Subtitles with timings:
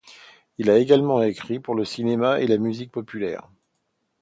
[0.57, 3.47] Il a également écrit pour le cinéma et la musique populaire.